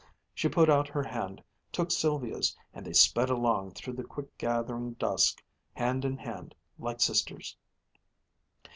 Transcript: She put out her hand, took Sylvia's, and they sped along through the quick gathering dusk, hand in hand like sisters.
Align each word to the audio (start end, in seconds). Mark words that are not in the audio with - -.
She 0.33 0.49
put 0.49 0.67
out 0.67 0.87
her 0.87 1.03
hand, 1.03 1.43
took 1.71 1.91
Sylvia's, 1.91 2.57
and 2.73 2.83
they 2.83 2.93
sped 2.93 3.29
along 3.29 3.75
through 3.75 3.93
the 3.93 4.03
quick 4.03 4.35
gathering 4.39 4.93
dusk, 4.93 5.43
hand 5.73 6.05
in 6.05 6.17
hand 6.17 6.55
like 6.79 6.99
sisters. 7.01 7.55